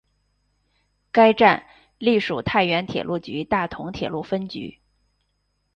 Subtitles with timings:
[1.11, 1.67] 该站
[1.99, 4.79] 隶属太原铁路局大同铁路分局。